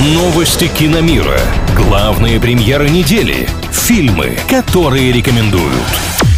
[0.00, 1.40] Новости киномира.
[1.74, 3.48] Главные премьеры недели.
[3.72, 5.74] Фильмы, которые рекомендуют.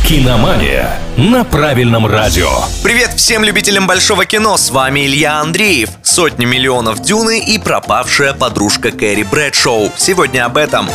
[0.08, 2.48] Киномания на правильном радио.
[2.82, 5.90] Привет всем любителям большого кино, с вами Илья Андреев.
[6.02, 9.92] Сотни миллионов Дюны и пропавшая подружка Кэрри Брэдшоу.
[9.94, 10.88] Сегодня об этом.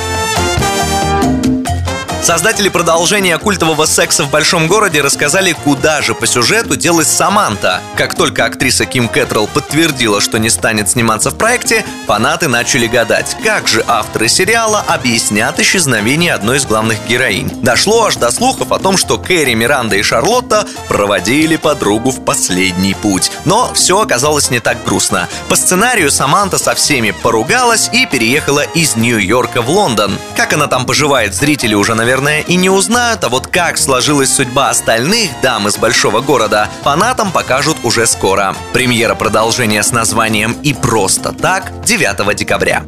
[2.26, 7.82] Создатели продолжения культового секса в большом городе рассказали, куда же по сюжету делась Саманта.
[7.96, 13.38] Как только актриса Ким Кэтрелл подтвердила, что не станет сниматься в проекте, фанаты начали гадать,
[13.44, 17.52] как же авторы сериала объяснят исчезновение одной из главных героинь.
[17.62, 22.95] Дошло аж до слухов о том, что Кэрри, Миранда и Шарлотта проводили подругу в последний
[22.95, 23.31] путь.
[23.45, 25.30] Но все оказалось не так грустно.
[25.48, 30.17] По сценарию Саманта со всеми поругалась и переехала из Нью-Йорка в Лондон.
[30.36, 34.34] Как она там поживает, зрители уже, наверное, наверное, и не узнают, а вот как сложилась
[34.34, 38.56] судьба остальных дам из большого города, фанатам покажут уже скоро.
[38.72, 42.84] Премьера продолжения с названием «И просто так» 9 декабря.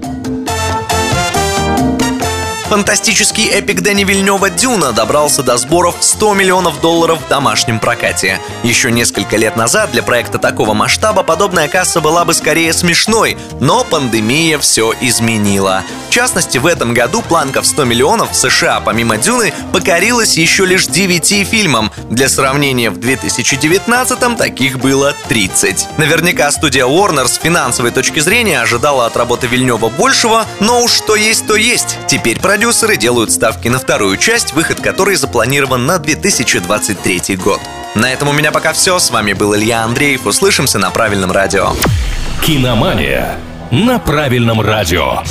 [2.69, 8.41] Фантастический эпик Дэни Вильнева «Дюна» добрался до сборов 100 миллионов долларов в домашнем прокате.
[8.61, 13.85] Еще несколько лет назад для проекта такого масштаба подобная касса была бы скорее смешной, но
[13.85, 15.83] пандемия все изменила.
[16.09, 20.65] В частности, в этом году планка в 100 миллионов в США помимо «Дюны» покорилась еще
[20.65, 21.89] лишь 9 фильмам.
[22.09, 25.87] Для сравнения, в 2019-м таких было 30.
[25.97, 31.15] Наверняка студия Warner с финансовой точки зрения ожидала от работы Вильнева большего, но уж что
[31.15, 31.97] есть, то есть.
[32.07, 37.61] Теперь про продюсеры делают ставки на вторую часть, выход которой запланирован на 2023 год.
[37.93, 38.97] На этом у меня пока все.
[38.97, 40.25] С вами был Илья Андреев.
[40.25, 41.73] Услышимся на правильном радио.
[42.41, 43.37] Киномания
[43.69, 45.21] на правильном радио.